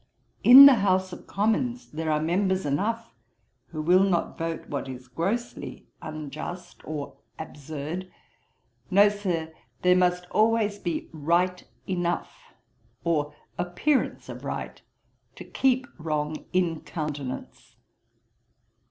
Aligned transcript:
In 0.43 0.65
the 0.65 0.77
House 0.81 1.13
of 1.13 1.27
Commons 1.27 1.91
there 1.91 2.09
are 2.11 2.19
members 2.19 2.65
enough 2.65 3.13
who 3.67 3.83
will 3.83 4.01
not 4.03 4.35
vote 4.35 4.67
what 4.67 4.89
is 4.89 5.07
grossly 5.07 5.85
unjust 6.01 6.81
or 6.85 7.17
absurd. 7.37 8.11
No, 8.89 9.09
Sir, 9.09 9.53
there 9.83 9.95
must 9.95 10.25
always 10.31 10.79
be 10.79 11.07
right 11.13 11.63
enough, 11.85 12.51
or 13.03 13.35
appearance 13.59 14.27
of 14.27 14.43
right, 14.43 14.81
to 15.35 15.43
keep 15.43 15.85
wrong 15.99 16.45
in 16.51 16.79
countenance.' 16.81 17.75